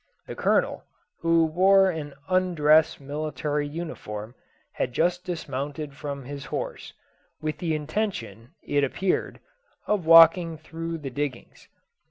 [0.25, 0.83] The Colonel,
[1.19, 4.33] who wore an undress military uniform,
[4.71, 6.93] had just dismounted from his horse,
[7.39, 9.39] with the intention, it appeared,
[9.85, 11.67] of walking through the diggings.